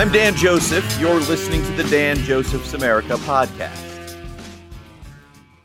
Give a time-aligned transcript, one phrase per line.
[0.00, 0.98] I'm Dan Joseph.
[0.98, 4.16] You're listening to the Dan Joseph's America podcast.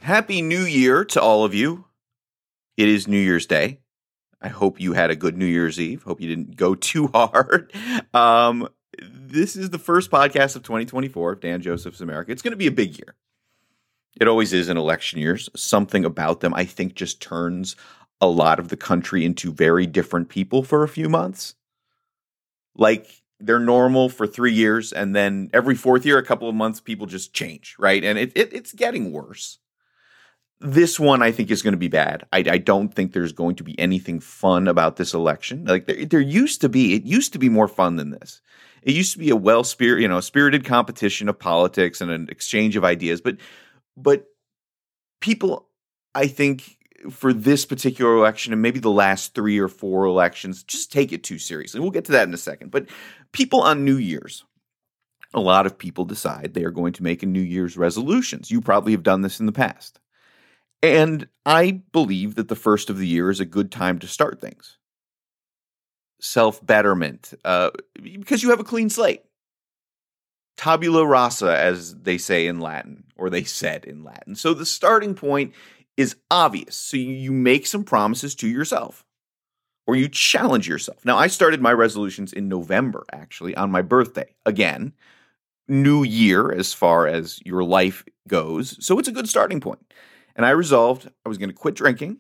[0.02, 1.85] Happy New Year to all of you.
[2.75, 3.79] It is New Year's Day.
[4.41, 6.03] I hope you had a good New Year's Eve.
[6.03, 7.71] Hope you didn't go too hard.
[8.13, 8.67] Um,
[9.02, 12.33] this is the first podcast of 2024 of Dan Joseph's America.
[12.33, 13.15] It's going to be a big year.
[14.20, 15.47] It always is in election years.
[15.55, 17.77] Something about them, I think, just turns
[18.20, 21.55] a lot of the country into very different people for a few months.
[22.75, 26.80] Like they're normal for three years, and then every fourth year, a couple of months,
[26.80, 28.03] people just change, right?
[28.03, 29.59] And it, it it's getting worse.
[30.59, 32.26] This one, I think, is going to be bad.
[32.34, 35.66] I, I, don't think there's going to be anything fun about this election.
[35.66, 38.41] Like there, there used to be, it used to be more fun than this.
[38.81, 42.30] It used to be a well spirit, you know, spirited competition of politics and an
[42.30, 43.20] exchange of ideas.
[43.20, 43.38] But,
[43.98, 44.25] but
[45.20, 45.67] people,
[46.16, 46.77] I think,
[47.12, 51.23] for this particular election and maybe the last three or four elections, just take it
[51.23, 51.80] too seriously.
[51.80, 52.72] We'll get to that in a second.
[52.72, 52.88] But
[53.31, 54.44] people on New Year's,
[55.34, 58.52] a lot of people decide they are going to make a New Year's resolutions.
[58.52, 60.00] You probably have done this in the past.
[60.81, 64.40] And I believe that the first of the year is a good time to start
[64.40, 64.78] things.
[66.22, 69.22] Self betterment, uh, because you have a clean slate.
[70.58, 74.36] Tabula rasa, as they say in Latin, or they said in Latin.
[74.36, 75.53] So the starting point
[75.97, 76.75] is obvious.
[76.75, 79.05] So you make some promises to yourself
[79.88, 81.05] or you challenge yourself.
[81.05, 84.33] Now, I started my resolutions in November, actually, on my birthday.
[84.45, 84.93] Again,
[85.67, 88.83] new year as far as your life goes.
[88.85, 89.93] So it's a good starting point.
[90.35, 92.17] And I resolved I was going to quit drinking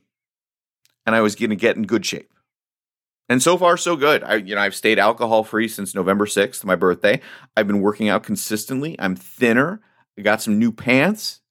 [1.05, 2.31] and I was going to get in good shape.
[3.27, 4.23] And so far, so good.
[4.23, 7.19] I, you know, I've stayed alcohol free since November 6th, my birthday.
[7.57, 8.95] I've been working out consistently.
[8.99, 9.81] I'm thinner.
[10.17, 11.41] I got some new pants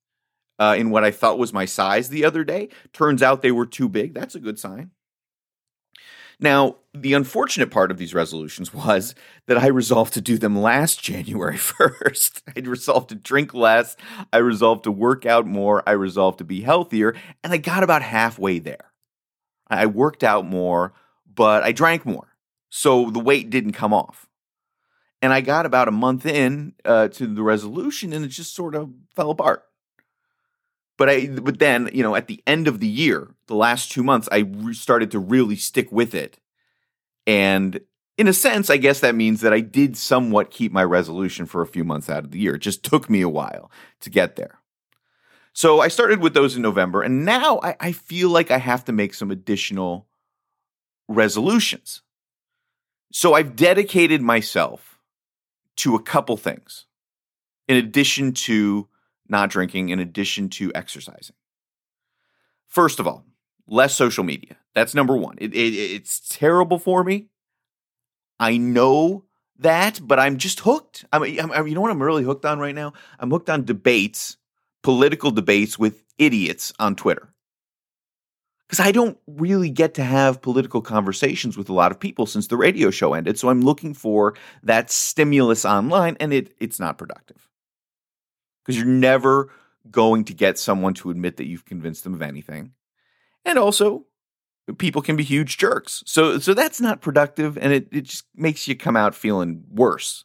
[0.64, 2.68] uh, in what I thought was my size the other day.
[2.92, 4.14] Turns out they were too big.
[4.14, 4.90] That's a good sign.
[6.40, 9.14] Now, the unfortunate part of these resolutions was
[9.46, 12.42] that I resolved to do them last January 1st.
[12.56, 13.96] I resolved to drink less.
[14.32, 15.82] I resolved to work out more.
[15.86, 17.14] I resolved to be healthier.
[17.42, 18.92] And I got about halfway there.
[19.68, 20.92] I worked out more,
[21.32, 22.36] but I drank more.
[22.70, 24.28] So the weight didn't come off.
[25.22, 28.74] And I got about a month in uh, to the resolution and it just sort
[28.74, 29.64] of fell apart.
[30.96, 34.04] But I, but then, you know, at the end of the year, the last two
[34.04, 36.38] months, I re- started to really stick with it.
[37.26, 37.80] And
[38.16, 41.62] in a sense, I guess that means that I did somewhat keep my resolution for
[41.62, 42.54] a few months out of the year.
[42.54, 44.60] It just took me a while to get there.
[45.52, 48.84] So I started with those in November, and now I, I feel like I have
[48.86, 50.06] to make some additional
[51.08, 52.02] resolutions.
[53.12, 54.98] So I've dedicated myself
[55.76, 56.86] to a couple things
[57.68, 58.88] in addition to
[59.28, 61.36] not drinking in addition to exercising.
[62.68, 63.24] First of all,
[63.66, 64.56] less social media.
[64.74, 65.36] That's number one.
[65.38, 67.28] It, it, it's terrible for me.
[68.40, 69.24] I know
[69.58, 71.04] that, but I'm just hooked.
[71.12, 72.92] I'm, I'm, you know what I'm really hooked on right now?
[73.18, 74.36] I'm hooked on debates,
[74.82, 77.32] political debates with idiots on Twitter.
[78.66, 82.48] Because I don't really get to have political conversations with a lot of people since
[82.48, 83.38] the radio show ended.
[83.38, 87.48] So I'm looking for that stimulus online, and it, it's not productive
[88.64, 89.50] because you're never
[89.90, 92.72] going to get someone to admit that you've convinced them of anything.
[93.44, 94.06] And also,
[94.78, 96.02] people can be huge jerks.
[96.06, 100.24] So so that's not productive and it, it just makes you come out feeling worse.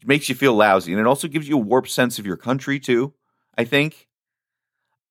[0.00, 0.92] It makes you feel lousy.
[0.92, 3.14] And it also gives you a warped sense of your country too,
[3.56, 4.08] I think.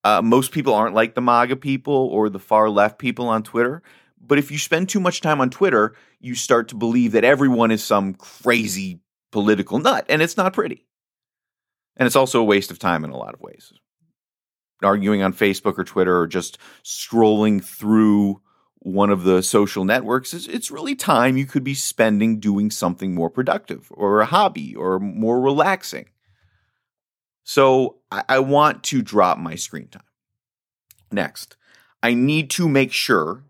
[0.03, 3.83] Uh, most people aren't like the MAGA people or the far left people on Twitter.
[4.19, 7.71] But if you spend too much time on Twitter, you start to believe that everyone
[7.71, 8.99] is some crazy
[9.31, 10.85] political nut, and it's not pretty.
[11.97, 13.71] And it's also a waste of time in a lot of ways.
[14.81, 18.41] Arguing on Facebook or Twitter or just scrolling through
[18.79, 23.13] one of the social networks is it's really time you could be spending doing something
[23.13, 26.09] more productive or a hobby or more relaxing.
[27.43, 30.03] So I, I want to drop my screen time.
[31.11, 31.57] Next,
[32.01, 33.43] I need to make sure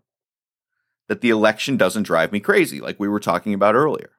[1.08, 4.10] that the election doesn't drive me crazy, like we were talking about earlier.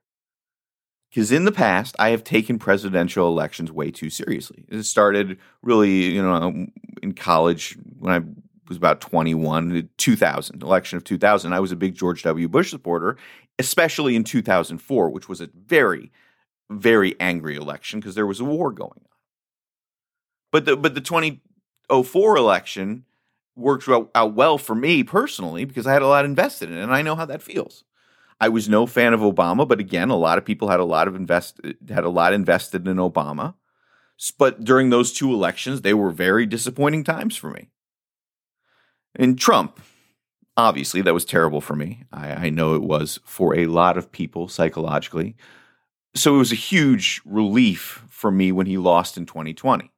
[1.13, 4.65] Because in the past, I have taken presidential elections way too seriously.
[4.67, 6.65] It started really, you know,
[7.03, 8.25] in college when I
[8.67, 11.53] was about 21, uh, 2000, election of 2000.
[11.53, 12.49] I was a big George W.
[12.49, 13.15] Bush supporter,
[13.59, 16.11] especially in 2004, which was a very,
[16.71, 19.17] very angry election because there was a war going on.
[20.51, 23.05] But the but the 2004 election
[23.55, 26.93] worked out well for me personally because I had a lot invested in it, and
[26.93, 27.83] I know how that feels.
[28.43, 31.07] I was no fan of Obama, but again, a lot of people had a lot
[31.07, 33.53] of invest had a lot invested in Obama.
[34.37, 37.69] But during those two elections, they were very disappointing times for me.
[39.15, 39.79] And Trump,
[40.57, 42.03] obviously, that was terrible for me.
[42.11, 45.37] I, I know it was for a lot of people psychologically.
[46.13, 49.89] So it was a huge relief for me when he lost in 2020.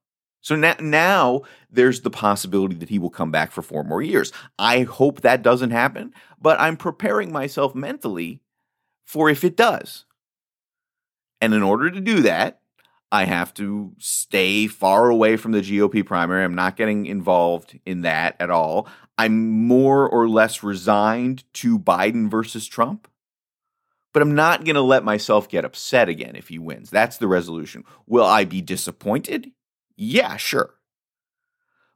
[0.45, 4.31] So now, now there's the possibility that he will come back for four more years.
[4.59, 8.41] I hope that doesn't happen, but I'm preparing myself mentally
[9.07, 10.05] for if it does.
[11.41, 12.59] And in order to do that,
[13.11, 16.43] I have to stay far away from the GOP primary.
[16.43, 18.87] I'm not getting involved in that at all.
[19.17, 23.07] I'm more or less resigned to Biden versus Trump,
[24.13, 26.91] but I'm not going to let myself get upset again if he wins.
[26.91, 27.83] That's the resolution.
[28.05, 29.51] Will I be disappointed?
[29.95, 30.75] Yeah, sure.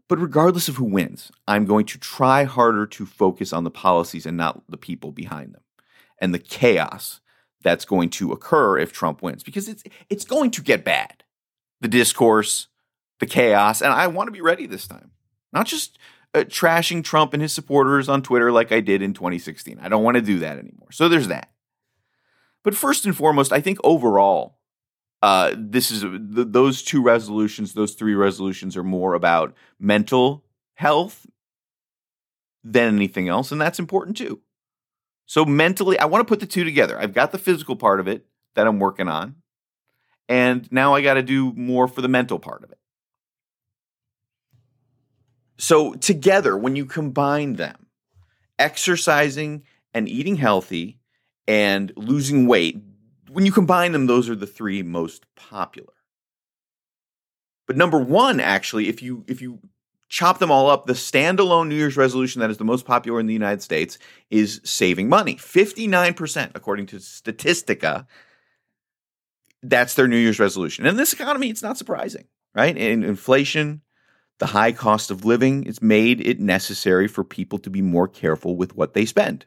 [0.07, 4.25] But regardless of who wins, I'm going to try harder to focus on the policies
[4.25, 5.61] and not the people behind them
[6.19, 7.21] and the chaos
[7.61, 11.23] that's going to occur if Trump wins because it's it's going to get bad.
[11.81, 12.67] The discourse,
[13.19, 15.11] the chaos, and I want to be ready this time.
[15.53, 15.97] Not just
[16.33, 19.79] uh, trashing Trump and his supporters on Twitter like I did in 2016.
[19.81, 20.91] I don't want to do that anymore.
[20.91, 21.51] So there's that.
[22.63, 24.58] But first and foremost, I think overall,
[25.21, 30.43] uh, this is th- those two resolutions, those three resolutions are more about mental
[30.75, 31.25] health
[32.63, 34.41] than anything else, and that's important too.
[35.25, 36.99] So mentally, I want to put the two together.
[36.99, 38.25] I've got the physical part of it
[38.55, 39.35] that I'm working on,
[40.27, 42.77] and now I got to do more for the mental part of it.
[45.57, 47.87] So together, when you combine them,
[48.57, 49.63] exercising
[49.93, 50.99] and eating healthy
[51.47, 52.77] and losing weight,
[53.31, 55.93] when you combine them, those are the three most popular.
[57.67, 59.59] But number one, actually, if you if you
[60.09, 63.27] chop them all up, the standalone New Year's resolution that is the most popular in
[63.27, 63.99] the United States
[64.31, 65.35] is saving money.
[65.35, 68.07] 59%, according to Statistica,
[69.61, 70.85] that's their New Year's resolution.
[70.85, 72.25] And in this economy, it's not surprising,
[72.55, 72.75] right?
[72.75, 73.81] In inflation,
[74.39, 78.55] the high cost of living, it's made it necessary for people to be more careful
[78.55, 79.45] with what they spend.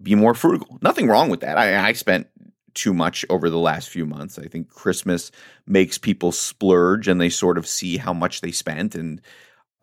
[0.00, 0.78] Be more frugal.
[0.80, 1.58] Nothing wrong with that.
[1.58, 2.28] I, I spent
[2.76, 4.38] too much over the last few months.
[4.38, 5.32] I think Christmas
[5.66, 9.20] makes people splurge and they sort of see how much they spent and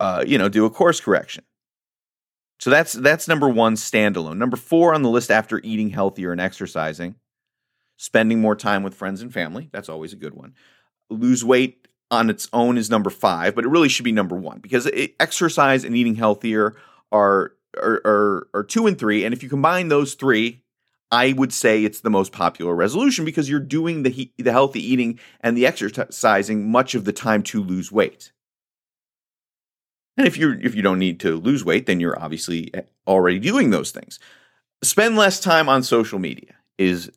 [0.00, 1.44] uh, you know do a course correction.
[2.60, 4.38] So that's that's number one standalone.
[4.38, 7.16] Number four on the list after eating healthier and exercising,
[7.96, 9.68] spending more time with friends and family.
[9.72, 10.54] That's always a good one.
[11.10, 14.60] Lose weight on its own is number five, but it really should be number one
[14.60, 16.76] because it, exercise and eating healthier
[17.12, 20.63] are, are are are two and three, and if you combine those three,
[21.10, 24.80] I would say it's the most popular resolution because you're doing the he- the healthy
[24.80, 28.32] eating and the exercising much of the time to lose weight.
[30.16, 33.38] And if you if you don't need to lose weight, then you're obviously eh, already
[33.38, 34.18] doing those things.
[34.82, 37.10] Spend less time on social media is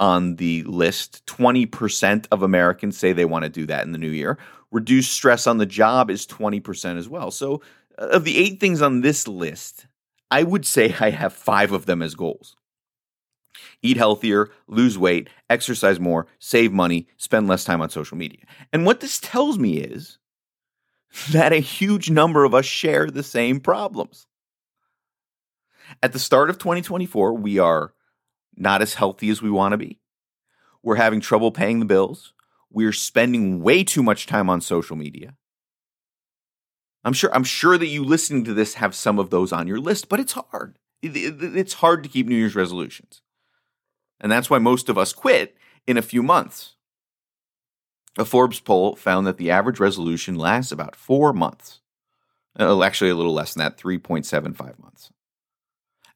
[0.00, 1.24] on the list.
[1.26, 4.38] 20% of Americans say they want to do that in the new year.
[4.70, 7.30] Reduce stress on the job is 20% as well.
[7.30, 7.62] So,
[7.96, 9.86] of the eight things on this list,
[10.30, 12.54] I would say I have five of them as goals
[13.82, 18.40] eat healthier, lose weight, exercise more, save money, spend less time on social media.
[18.72, 20.18] And what this tells me is
[21.30, 24.26] that a huge number of us share the same problems.
[26.02, 27.94] At the start of 2024, we are
[28.56, 30.00] not as healthy as we want to be.
[30.82, 32.34] We're having trouble paying the bills.
[32.70, 35.34] We're spending way too much time on social media.
[37.04, 39.80] I'm sure I'm sure that you listening to this have some of those on your
[39.80, 40.78] list, but it's hard.
[41.00, 43.22] It's hard to keep New Year's resolutions.
[44.20, 45.56] And that's why most of us quit
[45.86, 46.74] in a few months.
[48.16, 51.80] A Forbes poll found that the average resolution lasts about four months.
[52.58, 55.10] Uh, actually, a little less than that, 3.75 months.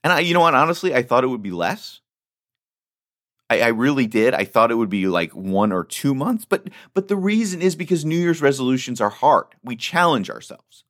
[0.03, 2.01] And I, you know what, honestly, I thought it would be less.
[3.49, 4.35] I, I really did.
[4.35, 7.77] I thought it would be like one or two months, but but the reason is
[7.77, 9.47] because New Year's resolutions are hard.
[9.63, 10.85] We challenge ourselves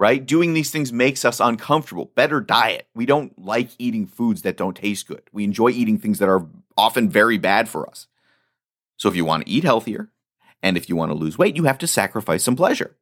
[0.00, 0.24] right?
[0.24, 2.10] Doing these things makes us uncomfortable.
[2.14, 2.88] Better diet.
[2.94, 5.22] We don't like eating foods that don't taste good.
[5.30, 8.06] We enjoy eating things that are often very bad for us.
[8.96, 10.10] So if you want to eat healthier
[10.62, 12.96] and if you want to lose weight, you have to sacrifice some pleasure.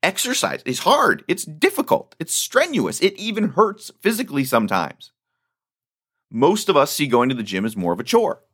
[0.00, 1.24] Exercise is hard.
[1.26, 2.14] It's difficult.
[2.20, 3.00] It's strenuous.
[3.00, 5.10] It even hurts physically sometimes.
[6.30, 8.44] Most of us see going to the gym as more of a chore.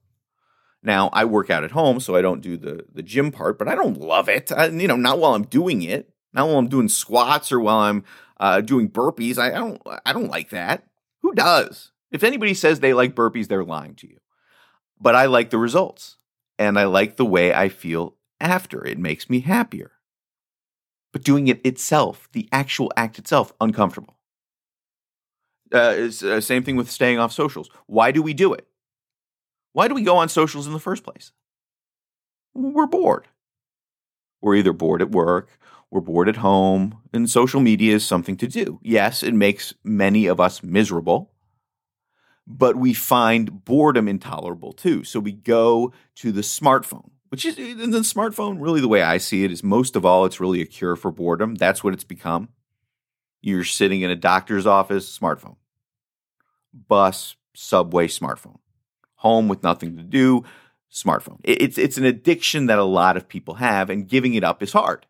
[0.83, 3.69] Now, I work out at home, so I don't do the, the gym part, but
[3.69, 4.51] I don't love it.
[4.51, 6.15] I, you know, not while I'm doing it.
[6.37, 8.05] Not while I'm doing squats or while I'm
[8.39, 9.39] uh, doing burpees.
[9.39, 9.83] I, I don't.
[10.05, 10.85] I don't like that.
[11.23, 11.93] Who does?
[12.13, 14.19] If anybody says they like burpees, they're lying to you.
[15.01, 16.19] But I like the results,
[16.59, 18.85] and I like the way I feel after.
[18.87, 19.93] It makes me happier.
[21.13, 24.19] But doing it itself, the actual act itself, uncomfortable.
[25.73, 27.71] Uh, uh, same thing with staying off socials.
[27.87, 28.67] Why do we do it?
[29.73, 31.33] Why do we go on socials in the first place?
[32.55, 33.27] We're bored.
[34.41, 35.49] We're either bored at work
[35.91, 38.81] we're bored at home, and social media is something to do.
[38.83, 41.33] Yes, it makes many of us miserable,
[42.47, 45.05] but we find boredom intolerable too.
[45.05, 49.45] So we go to the smartphone, which is the smartphone, really, the way I see
[49.45, 51.55] it, is most of all, it's really a cure for boredom.
[51.55, 52.49] That's what it's become.
[53.41, 55.57] You're sitting in a doctor's office, smartphone,
[56.73, 58.59] bus, subway, smartphone,
[59.17, 60.43] home with nothing to do,
[60.93, 61.39] smartphone.
[61.45, 64.73] It's, it's an addiction that a lot of people have, and giving it up is
[64.73, 65.07] hard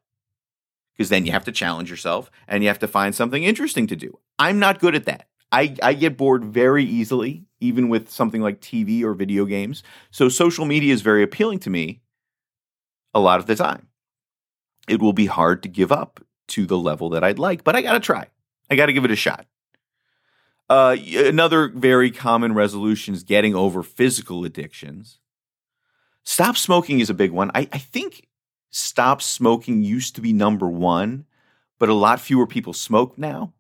[0.97, 3.97] because then you have to challenge yourself and you have to find something interesting to
[3.97, 4.19] do.
[4.39, 5.29] I'm not good at that.
[5.53, 9.83] I, I get bored very easily, even with something like TV or video games.
[10.11, 12.01] So social media is very appealing to me
[13.15, 13.89] a lot of the time.
[14.89, 17.83] It will be hard to give up to the level that I'd like, but I
[17.83, 18.27] got to try.
[18.71, 19.47] I got to give it a shot.
[20.69, 25.21] Uh, another very common resolution is getting over physical addictions.
[26.25, 27.53] Stop smoking is a big one.
[27.55, 28.27] I, I think
[28.71, 31.27] stop smoking used to be number one,
[31.79, 33.53] but a lot fewer people smoke now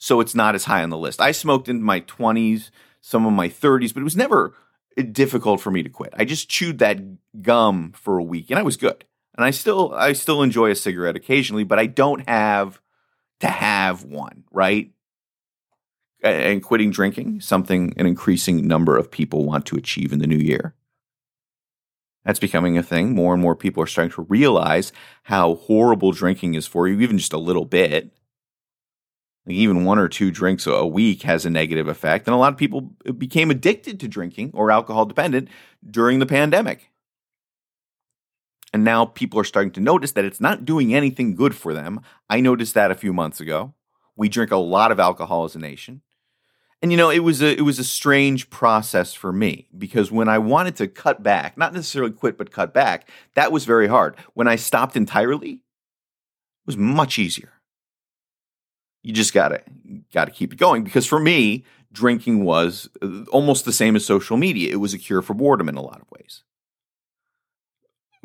[0.00, 1.20] so it's not as high on the list.
[1.20, 2.70] I smoked in my 20s,
[3.02, 4.54] some of my 30s, but it was never
[5.12, 6.14] difficult for me to quit.
[6.16, 6.98] I just chewed that
[7.42, 9.04] gum for a week and I was good.
[9.36, 12.80] And I still I still enjoy a cigarette occasionally, but I don't have
[13.40, 14.90] to have one, right?
[16.22, 20.36] And quitting drinking, something an increasing number of people want to achieve in the new
[20.36, 20.74] year.
[22.24, 23.14] That's becoming a thing.
[23.14, 24.92] More and more people are starting to realize
[25.24, 28.12] how horrible drinking is for you, even just a little bit
[29.46, 32.26] Like even one or two drinks a week has a negative effect.
[32.26, 35.48] And a lot of people became addicted to drinking or alcohol dependent
[35.88, 36.90] during the pandemic.
[38.72, 42.00] And now people are starting to notice that it's not doing anything good for them.
[42.28, 43.74] I noticed that a few months ago.
[44.14, 46.02] We drink a lot of alcohol as a nation.
[46.82, 50.28] And you know, it was a it was a strange process for me because when
[50.28, 54.16] I wanted to cut back, not necessarily quit but cut back, that was very hard.
[54.32, 57.52] When I stopped entirely, it was much easier.
[59.02, 59.62] You just gotta
[60.12, 64.38] gotta keep it going because for me drinking was uh, almost the same as social
[64.38, 64.72] media.
[64.72, 66.44] It was a cure for boredom in a lot of ways.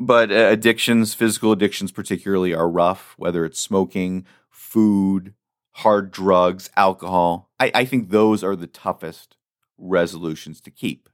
[0.00, 5.34] But uh, addictions physical addictions particularly are rough whether it's smoking food
[5.76, 9.36] hard drugs alcohol I, I think those are the toughest
[9.78, 11.08] resolutions to keep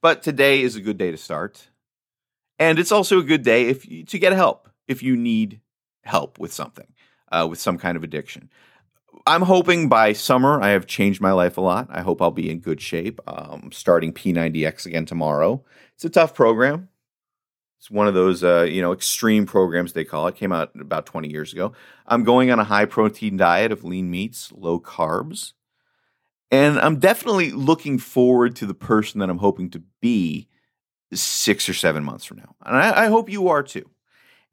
[0.00, 1.68] but today is a good day to start
[2.58, 5.60] and it's also a good day if you, to get help if you need
[6.02, 6.92] help with something
[7.32, 8.50] uh, with some kind of addiction
[9.26, 11.88] I'm hoping by summer I have changed my life a lot.
[11.90, 13.20] I hope I'll be in good shape.
[13.26, 15.64] Um, starting P90X again tomorrow.
[15.94, 16.88] It's a tough program.
[17.84, 20.36] It's one of those, uh, you know, extreme programs they call it.
[20.36, 21.74] Came out about 20 years ago.
[22.06, 25.52] I'm going on a high protein diet of lean meats, low carbs,
[26.50, 30.48] and I'm definitely looking forward to the person that I'm hoping to be
[31.12, 32.56] six or seven months from now.
[32.64, 33.90] And I, I hope you are too.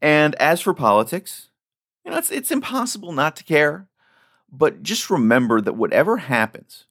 [0.02, 1.48] And as for politics,
[2.04, 3.88] you know, it's it's impossible not to care.
[4.52, 6.84] But just remember that whatever happens,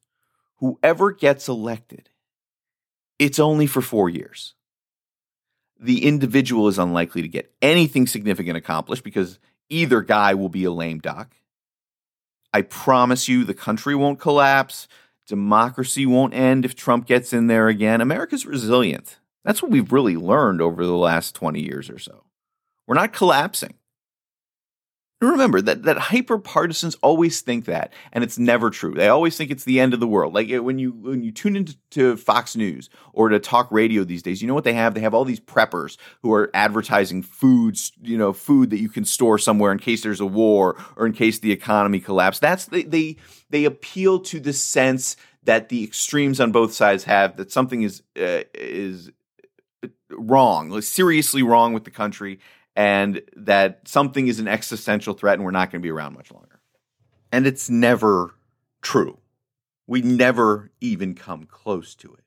[0.56, 2.10] whoever gets elected,
[3.20, 4.56] it's only for four years.
[5.82, 10.72] The individual is unlikely to get anything significant accomplished because either guy will be a
[10.72, 11.36] lame duck.
[12.54, 14.88] I promise you the country won't collapse.
[15.26, 18.00] Democracy won't end if Trump gets in there again.
[18.00, 19.18] America's resilient.
[19.44, 22.26] That's what we've really learned over the last 20 years or so.
[22.86, 23.74] We're not collapsing.
[25.22, 28.96] Remember that that hyper partisans always think that, and it's never true.
[28.96, 30.34] They always think it's the end of the world.
[30.34, 34.42] Like when you when you tune into Fox News or to talk radio these days,
[34.42, 34.96] you know what they have?
[34.96, 39.06] They have all these preppers who are advertising foods, you know, food that you can
[39.06, 42.40] store somewhere in case there's a war or in case the economy collapses.
[42.40, 43.18] That's they they
[43.52, 48.02] they appeal to the sense that the extremes on both sides have that something is
[48.20, 49.12] uh, is
[50.10, 52.40] wrong, seriously wrong with the country,
[52.76, 56.32] and that something is an existential threat and we're not going to be around much
[56.32, 56.60] longer.
[57.32, 58.36] And it's never
[58.82, 59.20] true.
[59.88, 62.24] We never even come close to it.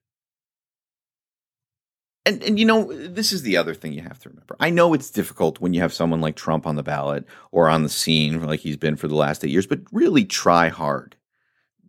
[2.26, 4.56] And, and you know, this is the other thing you have to remember.
[4.58, 7.82] I know it's difficult when you have someone like Trump on the ballot or on
[7.82, 11.16] the scene like he's been for the last eight years, but really try hard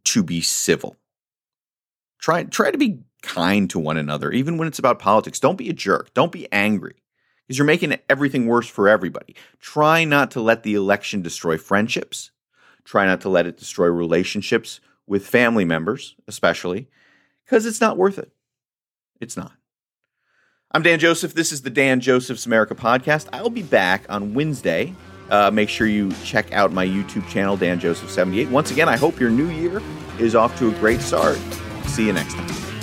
[0.06, 0.98] to be civil.
[2.20, 5.40] Try, try to be kind to one another, even when it's about politics.
[5.40, 6.14] Don't be a jerk.
[6.14, 6.96] Don't be angry
[7.46, 9.36] because you're making everything worse for everybody.
[9.60, 12.32] Try not to let the election destroy friendships.
[12.84, 16.88] Try not to let it destroy relationships with family members, especially,
[17.44, 18.32] because it's not worth it.
[19.20, 19.54] It's not.
[20.72, 21.34] I'm Dan Joseph.
[21.34, 23.28] This is the Dan Joseph's America podcast.
[23.32, 24.94] I'll be back on Wednesday.
[25.30, 28.50] Uh, make sure you check out my YouTube channel, Dan Joseph78.
[28.52, 29.82] Once again, I hope your new year
[30.20, 31.38] is off to a great start.
[31.86, 32.75] See you next time.